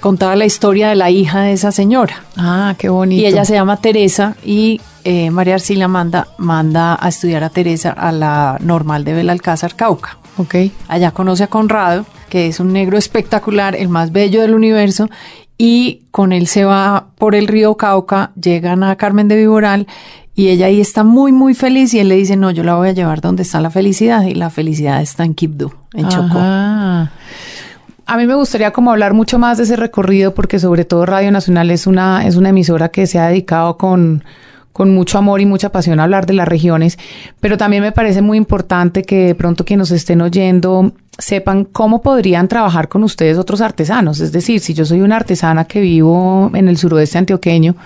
contaba 0.00 0.36
la 0.36 0.44
historia 0.44 0.88
de 0.88 0.96
la 0.96 1.10
hija 1.10 1.42
de 1.42 1.52
esa 1.52 1.72
señora. 1.72 2.24
Ah, 2.36 2.74
qué 2.78 2.88
bonito. 2.88 3.22
Y 3.22 3.26
ella 3.26 3.44
se 3.44 3.54
llama 3.54 3.76
Teresa 3.78 4.36
y 4.44 4.80
eh, 5.04 5.30
María 5.30 5.54
Arcila 5.54 5.88
manda, 5.88 6.28
manda 6.38 6.98
a 7.00 7.08
estudiar 7.08 7.44
a 7.44 7.50
Teresa 7.50 7.90
a 7.90 8.12
la 8.12 8.58
normal 8.60 9.04
de 9.04 9.12
Belalcázar, 9.12 9.74
Cauca. 9.74 10.18
Ok. 10.38 10.56
Allá 10.88 11.10
conoce 11.12 11.44
a 11.44 11.46
Conrado 11.46 12.04
que 12.32 12.46
es 12.46 12.60
un 12.60 12.72
negro 12.72 12.96
espectacular, 12.96 13.76
el 13.76 13.90
más 13.90 14.10
bello 14.10 14.40
del 14.40 14.54
universo, 14.54 15.10
y 15.58 16.04
con 16.10 16.32
él 16.32 16.46
se 16.46 16.64
va 16.64 17.08
por 17.18 17.34
el 17.34 17.46
río 17.46 17.76
Cauca, 17.76 18.32
llegan 18.40 18.82
a 18.82 18.96
Carmen 18.96 19.28
de 19.28 19.36
Viboral 19.36 19.86
y 20.34 20.48
ella 20.48 20.66
ahí 20.66 20.80
está 20.80 21.04
muy, 21.04 21.32
muy 21.32 21.54
feliz 21.54 21.92
y 21.94 21.98
él 21.98 22.08
le 22.08 22.16
dice, 22.16 22.36
no, 22.36 22.50
yo 22.50 22.62
la 22.64 22.74
voy 22.74 22.88
a 22.88 22.92
llevar 22.92 23.20
donde 23.20 23.42
está 23.42 23.60
la 23.60 23.70
felicidad 23.70 24.22
y 24.24 24.34
la 24.34 24.50
felicidad 24.50 25.00
está 25.02 25.24
en 25.24 25.34
Quibdó, 25.34 25.72
en 25.94 26.08
Chocó. 26.08 26.38
A 26.38 28.16
mí 28.16 28.26
me 28.26 28.34
gustaría 28.34 28.72
como 28.72 28.90
hablar 28.90 29.14
mucho 29.14 29.38
más 29.38 29.58
de 29.58 29.64
ese 29.64 29.76
recorrido 29.76 30.34
porque 30.34 30.58
sobre 30.58 30.84
todo 30.84 31.06
Radio 31.06 31.30
Nacional 31.30 31.70
es 31.70 31.86
una, 31.86 32.26
es 32.26 32.36
una 32.36 32.48
emisora 32.48 32.88
que 32.88 33.06
se 33.06 33.18
ha 33.18 33.28
dedicado 33.28 33.76
con 33.76 34.24
con 34.72 34.94
mucho 34.94 35.18
amor 35.18 35.40
y 35.40 35.46
mucha 35.46 35.70
pasión 35.70 36.00
hablar 36.00 36.26
de 36.26 36.32
las 36.32 36.48
regiones, 36.48 36.98
pero 37.40 37.58
también 37.58 37.82
me 37.82 37.92
parece 37.92 38.22
muy 38.22 38.38
importante 38.38 39.02
que 39.02 39.26
de 39.26 39.34
pronto 39.34 39.64
quienes 39.64 39.90
nos 39.90 39.90
estén 39.90 40.20
oyendo 40.22 40.92
sepan 41.18 41.64
cómo 41.64 42.00
podrían 42.00 42.48
trabajar 42.48 42.88
con 42.88 43.04
ustedes 43.04 43.36
otros 43.36 43.60
artesanos. 43.60 44.20
Es 44.20 44.32
decir, 44.32 44.60
si 44.60 44.72
yo 44.72 44.84
soy 44.84 45.02
una 45.02 45.16
artesana 45.16 45.66
que 45.66 45.80
vivo 45.80 46.50
en 46.54 46.68
el 46.68 46.78
suroeste 46.78 47.18
antioqueño, 47.18 47.76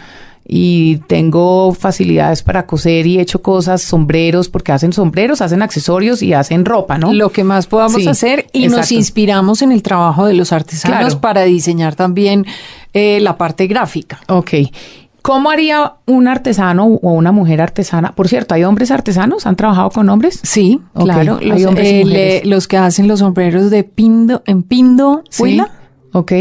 y 0.49 0.99
tengo 1.09 1.73
facilidades 1.73 2.43
para 2.43 2.67
coser 2.67 3.07
y 3.07 3.19
he 3.19 3.21
hecho 3.21 3.43
cosas, 3.43 3.83
sombreros, 3.83 4.49
porque 4.49 4.73
hacen 4.73 4.93
sombreros, 4.93 5.41
hacen 5.41 5.63
accesorios 5.63 6.23
y 6.23 6.35
hacen 6.35 6.65
ropa, 6.65 6.99
¿no? 6.99 7.13
Lo 7.13 7.31
que 7.31 7.43
más 7.43 7.67
podamos 7.67 8.07
hacer 8.07 8.47
y 8.53 8.69
nos 8.69 8.93
inspiramos 8.93 9.63
en 9.63 9.73
el 9.73 9.83
trabajo 9.83 10.27
de 10.27 10.35
los 10.35 10.53
artesanos 10.53 11.17
para 11.17 11.43
diseñar 11.43 11.97
también 11.97 12.47
eh, 12.93 13.19
la 13.21 13.37
parte 13.37 13.67
gráfica. 13.67 14.21
Ok. 14.29 14.55
¿Cómo 15.23 15.51
haría 15.51 15.95
un 16.07 16.29
artesano 16.29 16.87
o 16.87 17.11
una 17.11 17.33
mujer 17.33 17.61
artesana? 17.61 18.13
Por 18.13 18.29
cierto, 18.29 18.55
¿hay 18.55 18.63
hombres 18.63 18.93
artesanos? 18.93 19.45
¿Han 19.49 19.57
trabajado 19.57 19.91
con 19.91 20.09
hombres? 20.09 20.39
Sí, 20.45 20.81
claro. 20.95 21.41
Los, 21.43 21.61
eh, 21.77 22.43
los, 22.45 22.69
que 22.69 22.77
hacen 22.77 23.09
los 23.09 23.19
sombreros 23.19 23.73
de 23.73 23.83
pindo, 23.83 24.45
en 24.47 24.63
pindo, 24.63 25.25
sí. 25.29 25.61
Ok. 26.13 26.33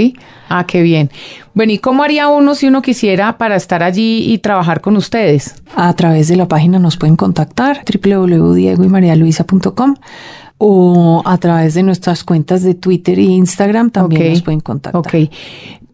Ah, 0.50 0.66
qué 0.66 0.82
bien. 0.82 1.12
Bueno, 1.54 1.74
¿y 1.74 1.80
cómo 1.80 2.04
haría 2.04 2.28
uno 2.28 2.56
si 2.56 2.68
uno 2.68 2.82
quisiera 2.82 3.38
para 3.38 3.56
estar 3.56 3.84
allí 3.84 4.32
y 4.32 4.40
trabajar 4.40 4.82
con 4.82 4.98
ustedes? 4.98 5.56
A 5.76 5.94
través 5.94 6.28
de 6.28 6.36
la 6.36 6.48
página 6.48 6.80
nos 6.80 6.98
pueden 6.98 7.16
contactar 7.16 7.84
www.diegoymarialuisa.com 7.86 9.96
o 10.58 11.22
a 11.26 11.38
través 11.38 11.74
de 11.74 11.84
nuestras 11.84 12.24
cuentas 12.24 12.64
de 12.64 12.76
Twitter 12.76 13.20
e 13.20 13.24
Instagram 13.24 13.90
también 13.90 14.30
nos 14.30 14.42
pueden 14.42 14.62
contactar. 14.62 15.00
Ok 15.00 15.30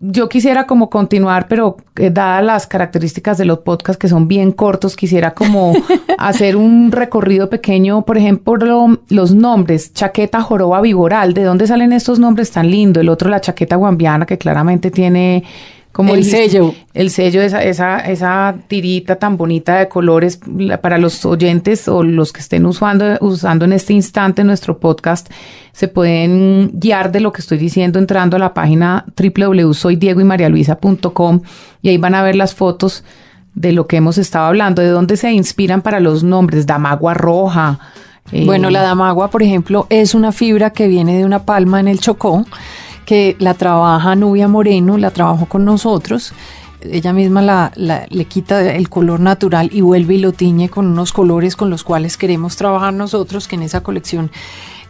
yo 0.01 0.27
quisiera 0.29 0.65
como 0.65 0.89
continuar, 0.89 1.47
pero 1.47 1.77
eh, 1.95 2.09
dadas 2.09 2.43
las 2.43 2.67
características 2.67 3.37
de 3.37 3.45
los 3.45 3.59
podcasts 3.59 3.99
que 3.99 4.07
son 4.07 4.27
bien 4.27 4.51
cortos, 4.51 4.95
quisiera 4.95 5.35
como 5.35 5.73
hacer 6.17 6.55
un 6.55 6.91
recorrido 6.91 7.49
pequeño, 7.49 8.03
por 8.03 8.17
ejemplo, 8.17 8.97
los 9.09 9.33
nombres, 9.33 9.93
chaqueta, 9.93 10.41
joroba, 10.41 10.81
viboral, 10.81 11.33
¿de 11.35 11.43
dónde 11.43 11.67
salen 11.67 11.93
estos 11.93 12.19
nombres 12.19 12.51
tan 12.51 12.71
lindos? 12.71 13.01
El 13.01 13.09
otro, 13.09 13.29
la 13.29 13.41
chaqueta 13.41 13.75
guambiana, 13.75 14.25
que 14.25 14.39
claramente 14.39 14.89
tiene 14.89 15.43
como 15.91 16.15
el 16.15 16.23
sello. 16.23 16.73
El 16.93 17.09
sello, 17.09 17.41
esa, 17.41 17.61
esa, 17.63 17.99
esa 17.99 18.55
tirita 18.67 19.17
tan 19.17 19.35
bonita 19.37 19.79
de 19.79 19.89
colores 19.89 20.39
para 20.81 20.97
los 20.97 21.25
oyentes 21.25 21.85
o 21.87 22.03
los 22.03 22.31
que 22.31 22.39
estén 22.39 22.65
usando, 22.65 23.17
usando 23.19 23.65
en 23.65 23.73
este 23.73 23.91
instante 23.93 24.45
nuestro 24.45 24.79
podcast, 24.79 25.29
se 25.73 25.89
pueden 25.89 26.71
guiar 26.73 27.11
de 27.11 27.19
lo 27.19 27.33
que 27.33 27.41
estoy 27.41 27.57
diciendo 27.57 27.97
entrando 27.99 28.37
a 28.37 28.39
la 28.39 28.53
página 28.53 29.05
www.soydiegoymarialuisa.com 29.17 31.41
y 31.81 31.89
ahí 31.89 31.97
van 31.97 32.15
a 32.15 32.23
ver 32.23 32.35
las 32.35 32.55
fotos 32.55 33.03
de 33.53 33.73
lo 33.73 33.85
que 33.87 33.97
hemos 33.97 34.17
estado 34.17 34.45
hablando, 34.45 34.81
de 34.81 34.87
dónde 34.89 35.17
se 35.17 35.29
inspiran 35.31 35.81
para 35.81 35.99
los 35.99 36.23
nombres, 36.23 36.65
damagua 36.65 37.13
roja. 37.13 37.79
Eh, 38.31 38.45
bueno, 38.45 38.69
la 38.69 38.81
damagua, 38.81 39.29
por 39.29 39.43
ejemplo, 39.43 39.87
es 39.89 40.15
una 40.15 40.31
fibra 40.31 40.71
que 40.71 40.87
viene 40.87 41.17
de 41.17 41.25
una 41.25 41.43
palma 41.43 41.81
en 41.81 41.89
el 41.89 41.99
Chocó 41.99 42.45
que 43.11 43.35
la 43.39 43.55
trabaja 43.55 44.15
Nubia 44.15 44.47
Moreno, 44.47 44.97
la 44.97 45.11
trabajó 45.11 45.45
con 45.45 45.65
nosotros. 45.65 46.31
Ella 46.79 47.11
misma 47.11 47.41
la, 47.41 47.73
le 47.75 48.23
quita 48.23 48.73
el 48.73 48.87
color 48.87 49.19
natural 49.19 49.69
y 49.73 49.81
vuelve 49.81 50.13
y 50.13 50.19
lo 50.19 50.31
tiñe 50.31 50.69
con 50.69 50.87
unos 50.87 51.11
colores 51.11 51.57
con 51.57 51.69
los 51.69 51.83
cuales 51.83 52.15
queremos 52.15 52.55
trabajar 52.55 52.93
nosotros, 52.93 53.49
que 53.49 53.57
en 53.57 53.63
esa 53.63 53.83
colección 53.83 54.31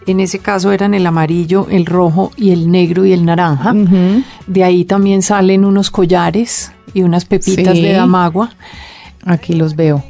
en 0.06 0.20
ese 0.20 0.38
caso 0.38 0.72
eran 0.72 0.94
el 0.94 1.08
amarillo, 1.08 1.66
el 1.72 1.88
rojo 1.88 2.32
y 2.38 2.52
el 2.52 2.70
negro 2.70 3.06
y 3.06 3.12
el 3.12 3.26
naranja. 3.26 3.74
De 4.46 4.64
ahí 4.64 4.86
también 4.86 5.24
salen 5.24 5.66
unos 5.66 5.90
collares 5.90 6.72
y 6.94 7.02
unas 7.02 7.26
pepitas 7.26 7.74
de 7.74 7.94
damagua. 7.94 8.52
Aquí 9.26 9.56
los 9.56 9.76
veo. 9.76 10.04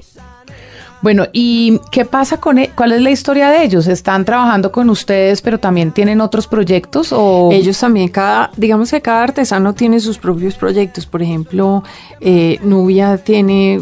Bueno, 1.01 1.25
¿y 1.33 1.79
qué 1.91 2.05
pasa 2.05 2.37
con 2.37 2.57
él? 2.57 2.65
E-, 2.65 2.71
¿Cuál 2.75 2.91
es 2.91 3.01
la 3.01 3.11
historia 3.11 3.49
de 3.49 3.63
ellos? 3.63 3.87
¿Están 3.87 4.25
trabajando 4.25 4.71
con 4.71 4.89
ustedes, 4.89 5.41
pero 5.41 5.59
también 5.59 5.91
tienen 5.91 6.21
otros 6.21 6.47
proyectos? 6.47 7.11
O? 7.11 7.49
Ellos 7.51 7.79
también, 7.79 8.09
cada, 8.09 8.51
digamos 8.55 8.91
que 8.91 9.01
cada 9.01 9.23
artesano 9.23 9.73
tiene 9.73 9.99
sus 9.99 10.17
propios 10.17 10.55
proyectos. 10.55 11.05
Por 11.05 11.21
ejemplo, 11.21 11.83
eh, 12.19 12.59
Nubia 12.63 13.17
tiene 13.17 13.81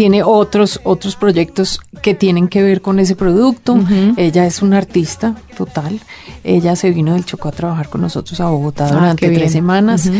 tiene 0.00 0.22
otros, 0.22 0.80
otros 0.84 1.14
proyectos 1.14 1.78
que 2.00 2.14
tienen 2.14 2.48
que 2.48 2.62
ver 2.62 2.80
con 2.80 2.98
ese 3.00 3.16
producto. 3.16 3.78
Ella 4.16 4.46
es 4.46 4.62
una 4.62 4.78
artista 4.78 5.34
total. 5.58 6.00
Ella 6.42 6.74
se 6.74 6.90
vino 6.90 7.12
del 7.12 7.26
Chocó 7.26 7.48
a 7.48 7.52
trabajar 7.52 7.90
con 7.90 8.00
nosotros 8.00 8.40
a 8.40 8.48
Bogotá 8.48 8.86
ah, 8.86 8.92
durante 8.92 9.28
tres 9.28 9.52
semanas. 9.52 10.10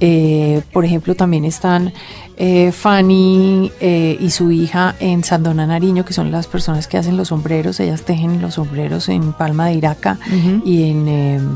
Eh, 0.00 0.60
por 0.70 0.84
ejemplo, 0.84 1.14
también 1.14 1.46
están 1.46 1.94
eh, 2.36 2.72
Fanny 2.72 3.72
eh, 3.80 4.18
y 4.20 4.28
su 4.28 4.50
hija 4.50 4.96
en 5.00 5.24
Sandona 5.24 5.66
Nariño, 5.66 6.04
que 6.04 6.12
son 6.12 6.30
las 6.30 6.46
personas 6.46 6.86
que 6.86 6.98
hacen 6.98 7.16
los 7.16 7.28
sombreros. 7.28 7.80
Ellas 7.80 8.02
tejen 8.02 8.42
los 8.42 8.56
sombreros 8.56 9.08
en 9.08 9.32
Palma 9.32 9.68
de 9.68 9.76
Iraca 9.76 10.18
y 10.62 10.90
en 10.90 11.48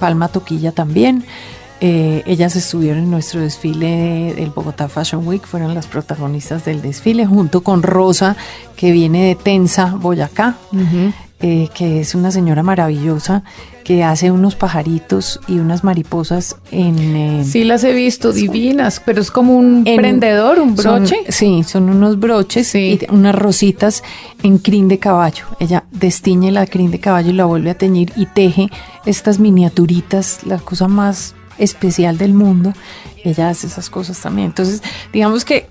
Palma 0.00 0.28
Toquilla 0.28 0.72
también. 0.72 1.26
Eh, 1.80 2.22
ellas 2.26 2.56
estuvieron 2.56 3.04
en 3.04 3.10
nuestro 3.10 3.40
desfile 3.40 4.34
del 4.34 4.50
Bogotá 4.50 4.88
Fashion 4.88 5.26
Week, 5.26 5.44
fueron 5.44 5.74
las 5.74 5.86
protagonistas 5.86 6.64
del 6.64 6.82
desfile, 6.82 7.24
junto 7.24 7.60
con 7.62 7.82
Rosa, 7.82 8.36
que 8.76 8.90
viene 8.90 9.28
de 9.28 9.34
Tensa, 9.36 9.94
Boyacá, 9.94 10.56
eh, 11.40 11.68
que 11.72 12.00
es 12.00 12.16
una 12.16 12.32
señora 12.32 12.64
maravillosa 12.64 13.44
que 13.84 14.02
hace 14.02 14.32
unos 14.32 14.56
pajaritos 14.56 15.40
y 15.46 15.60
unas 15.60 15.84
mariposas 15.84 16.56
en... 16.72 16.98
Eh, 16.98 17.44
sí, 17.46 17.62
las 17.62 17.84
he 17.84 17.94
visto, 17.94 18.32
divinas, 18.32 19.00
pero 19.02 19.22
es 19.22 19.30
como 19.30 19.56
un 19.56 19.84
prendedor, 19.84 20.58
un 20.58 20.74
broche. 20.74 21.24
sí, 21.28 21.62
son 21.62 21.88
unos 21.88 22.18
broches 22.18 22.74
y 22.74 22.98
unas 23.10 23.34
rositas 23.34 24.02
en 24.42 24.58
crin 24.58 24.88
de 24.88 24.98
caballo. 24.98 25.46
Ella 25.60 25.84
destiñe 25.92 26.50
la 26.50 26.66
crin 26.66 26.90
de 26.90 26.98
caballo 26.98 27.30
y 27.30 27.34
la 27.34 27.44
vuelve 27.44 27.70
a 27.70 27.78
teñir 27.78 28.12
y 28.16 28.26
teje 28.26 28.68
estas 29.06 29.38
miniaturitas, 29.38 30.40
la 30.44 30.58
cosa 30.58 30.86
más 30.86 31.34
especial 31.58 32.18
del 32.18 32.34
mundo, 32.34 32.72
ella 33.24 33.50
hace 33.50 33.66
esas 33.66 33.90
cosas 33.90 34.18
también. 34.20 34.48
Entonces, 34.48 34.82
digamos 35.12 35.44
que 35.44 35.68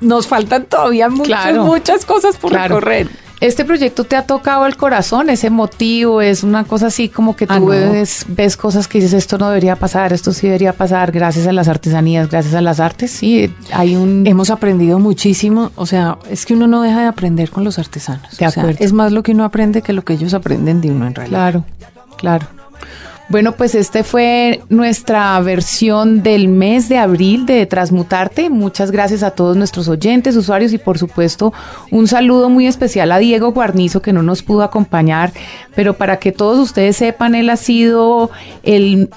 nos 0.00 0.26
faltan 0.26 0.66
todavía 0.66 1.08
muchas, 1.08 1.54
muchas 1.56 2.04
cosas 2.04 2.36
por 2.36 2.52
recorrer. 2.52 3.08
Este 3.40 3.64
proyecto 3.64 4.02
te 4.02 4.16
ha 4.16 4.26
tocado 4.26 4.66
el 4.66 4.76
corazón, 4.76 5.30
ese 5.30 5.48
motivo, 5.48 6.20
es 6.20 6.42
una 6.42 6.64
cosa 6.64 6.88
así 6.88 7.08
como 7.08 7.36
que 7.36 7.46
tú 7.46 7.52
ah, 7.54 7.60
ves, 7.60 8.26
ves, 8.26 8.56
cosas 8.56 8.88
que 8.88 8.98
dices, 8.98 9.12
esto 9.12 9.38
no 9.38 9.48
debería 9.48 9.76
pasar, 9.76 10.12
esto 10.12 10.32
sí 10.32 10.48
debería 10.48 10.72
pasar, 10.72 11.12
gracias 11.12 11.46
a 11.46 11.52
las 11.52 11.68
artesanías, 11.68 12.28
gracias 12.28 12.54
a 12.54 12.60
las 12.60 12.80
artes, 12.80 13.12
sí, 13.12 13.54
hay 13.72 13.94
un... 13.94 14.26
Hemos 14.26 14.50
aprendido 14.50 14.98
muchísimo, 14.98 15.70
o 15.76 15.86
sea, 15.86 16.18
es 16.28 16.46
que 16.46 16.54
uno 16.54 16.66
no 16.66 16.82
deja 16.82 17.02
de 17.02 17.06
aprender 17.06 17.50
con 17.50 17.62
los 17.62 17.78
artesanos. 17.78 18.36
es 18.80 18.92
más 18.92 19.12
lo 19.12 19.22
que 19.22 19.30
uno 19.30 19.44
aprende 19.44 19.82
que 19.82 19.92
lo 19.92 20.02
que 20.02 20.14
ellos 20.14 20.34
aprenden 20.34 20.80
de 20.80 20.90
uno 20.90 21.06
en 21.06 21.14
realidad. 21.14 21.38
Claro, 21.38 21.64
claro. 22.16 22.46
Bueno, 23.28 23.52
pues 23.52 23.74
este 23.74 24.04
fue 24.04 24.62
nuestra 24.70 25.38
versión 25.40 26.22
del 26.22 26.48
mes 26.48 26.88
de 26.88 26.96
abril 26.96 27.44
de 27.44 27.66
Transmutarte. 27.66 28.48
Muchas 28.48 28.90
gracias 28.90 29.22
a 29.22 29.32
todos 29.32 29.54
nuestros 29.54 29.86
oyentes, 29.88 30.34
usuarios 30.34 30.72
y 30.72 30.78
por 30.78 30.96
supuesto 30.96 31.52
un 31.90 32.08
saludo 32.08 32.48
muy 32.48 32.66
especial 32.66 33.12
a 33.12 33.18
Diego 33.18 33.52
Guarnizo 33.52 34.00
que 34.00 34.14
no 34.14 34.22
nos 34.22 34.42
pudo 34.42 34.62
acompañar, 34.62 35.32
pero 35.74 35.92
para 35.92 36.18
que 36.18 36.32
todos 36.32 36.58
ustedes 36.58 36.96
sepan, 36.96 37.34
él 37.34 37.50
ha 37.50 37.56
sido 37.56 38.30
el, 38.62 39.10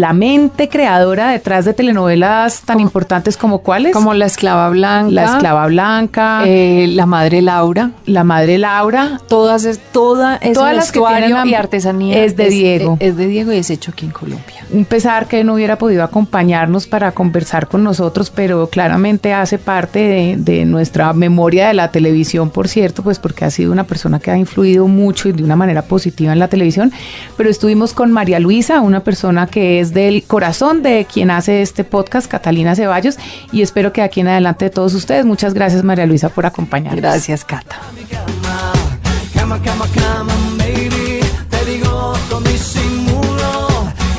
la 0.00 0.12
mente 0.12 0.68
creadora 0.68 1.30
detrás 1.30 1.64
de 1.64 1.72
telenovelas 1.72 2.62
tan 2.62 2.80
importantes 2.80 3.36
como 3.36 3.58
cuáles. 3.58 3.92
Como 3.92 4.12
La 4.12 4.26
Esclava 4.26 4.70
Blanca. 4.70 5.10
La 5.12 5.24
Esclava 5.24 5.66
Blanca. 5.68 6.42
Eh, 6.46 6.88
la 6.88 7.06
Madre 7.06 7.42
Laura. 7.42 7.92
La 8.06 8.24
Madre 8.24 8.58
Laura. 8.58 9.20
Todas, 9.28 9.78
toda 9.92 10.40
Todas 10.52 10.74
las 10.74 10.90
que 10.90 11.00
tienen 11.00 11.46
y 11.46 11.54
artesanía. 11.54 12.24
Es 12.24 12.36
de 12.36 12.48
Diego. 12.48 12.96
es 12.98 13.16
de 13.16 13.26
Diego 13.28 13.51
es 13.58 13.70
hecho 13.70 13.90
aquí 13.92 14.06
en 14.06 14.12
Colombia. 14.12 14.64
Un 14.70 14.84
pesar 14.84 15.26
que 15.26 15.44
no 15.44 15.54
hubiera 15.54 15.76
podido 15.76 16.02
acompañarnos 16.02 16.86
para 16.86 17.12
conversar 17.12 17.68
con 17.68 17.84
nosotros, 17.84 18.30
pero 18.30 18.68
claramente 18.68 19.32
hace 19.32 19.58
parte 19.58 20.36
de, 20.38 20.64
nuestra 20.64 21.12
memoria 21.12 21.68
de 21.68 21.74
la 21.74 21.90
televisión, 21.90 22.50
por 22.50 22.68
cierto, 22.68 23.02
pues 23.02 23.18
porque 23.18 23.44
ha 23.44 23.50
sido 23.50 23.72
una 23.72 23.84
persona 23.84 24.20
que 24.20 24.30
ha 24.30 24.36
influido 24.36 24.86
mucho 24.86 25.28
y 25.28 25.32
de 25.32 25.42
una 25.42 25.56
manera 25.56 25.82
positiva 25.82 26.32
en 26.32 26.38
la 26.38 26.48
televisión. 26.48 26.92
Pero 27.36 27.50
estuvimos 27.50 27.92
con 27.92 28.12
María 28.12 28.38
Luisa, 28.38 28.80
una 28.80 29.00
persona 29.00 29.46
que 29.46 29.80
es 29.80 29.92
del 29.92 30.22
corazón 30.24 30.82
de 30.82 31.06
quien 31.12 31.30
hace 31.30 31.62
este 31.62 31.84
podcast, 31.84 32.30
Catalina 32.30 32.74
Ceballos, 32.74 33.16
y 33.50 33.62
espero 33.62 33.92
que 33.92 34.02
aquí 34.02 34.20
en 34.20 34.28
adelante 34.28 34.66
de 34.66 34.70
todos 34.70 34.94
ustedes. 34.94 35.24
Muchas 35.24 35.54
gracias, 35.54 35.82
María 35.82 36.06
Luisa, 36.06 36.28
por 36.28 36.46
acompañarnos. 36.46 37.00
Gracias, 37.00 37.44
Cata. 37.44 37.76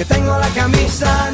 Tengo 0.06 0.38
la 0.38 0.48
camisa 0.50 1.32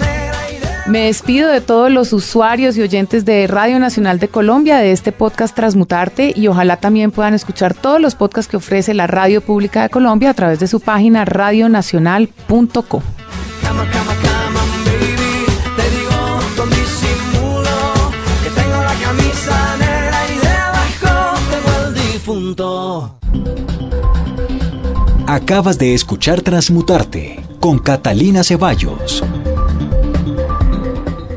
Me 0.87 1.05
despido 1.05 1.49
de 1.49 1.61
todos 1.61 1.91
los 1.91 2.13
usuarios 2.13 2.75
y 2.77 2.81
oyentes 2.81 3.23
de 3.25 3.45
Radio 3.47 3.79
Nacional 3.79 4.19
de 4.19 4.27
Colombia 4.27 4.77
de 4.77 4.91
este 4.91 5.11
podcast 5.11 5.55
Transmutarte 5.55 6.33
y 6.35 6.47
ojalá 6.47 6.77
también 6.77 7.11
puedan 7.11 7.33
escuchar 7.33 7.73
todos 7.73 8.01
los 8.01 8.15
podcasts 8.15 8.49
que 8.49 8.57
ofrece 8.57 8.93
la 8.93 9.07
Radio 9.07 9.41
Pública 9.41 9.83
de 9.83 9.89
Colombia 9.89 10.31
a 10.31 10.33
través 10.33 10.59
de 10.59 10.67
su 10.67 10.79
página 10.79 11.25
radionacional.co. 11.25 13.03
Acabas 25.31 25.77
de 25.77 25.93
escuchar 25.93 26.41
Transmutarte 26.41 27.39
con 27.59 27.77
Catalina 27.77 28.43
Ceballos. 28.43 29.23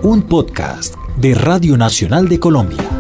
Un 0.03 0.23
podcast 0.23 0.95
de 1.19 1.35
Radio 1.35 1.77
Nacional 1.77 2.27
de 2.27 2.41
Colombia. 2.41 2.92